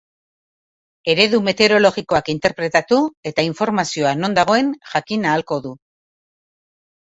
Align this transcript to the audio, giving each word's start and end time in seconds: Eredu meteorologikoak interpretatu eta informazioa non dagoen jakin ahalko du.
Eredu 1.13 1.39
meteorologikoak 1.47 2.31
interpretatu 2.33 2.99
eta 3.33 3.47
informazioa 3.49 4.15
non 4.25 4.41
dagoen 4.41 4.75
jakin 4.95 5.31
ahalko 5.35 5.63
du. 5.69 5.77